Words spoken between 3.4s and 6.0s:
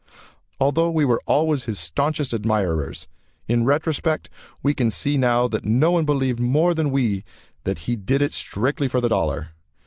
in retrospect we can see now that no